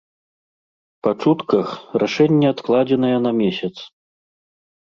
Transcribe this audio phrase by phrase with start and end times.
[1.07, 1.69] Па чутках,
[2.05, 3.73] рашэнне адкладзенае на месяц.